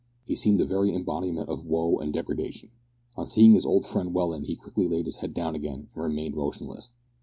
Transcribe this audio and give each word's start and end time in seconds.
He 0.25 0.35
seemed 0.35 0.59
the 0.59 0.65
very 0.65 0.91
embodiment 0.95 1.47
of 1.47 1.67
woe 1.67 1.97
and 1.99 2.11
degradation. 2.11 2.71
On 3.15 3.27
seeing 3.27 3.51
his 3.53 3.67
old 3.67 3.85
friend 3.85 4.15
Welland 4.15 4.47
he 4.47 4.55
quickly 4.55 4.87
laid 4.87 5.05
his 5.05 5.17
head 5.17 5.31
down 5.35 5.53
again 5.53 5.89
and 5.93 6.03
remained 6.03 6.33
motionless. 6.33 6.93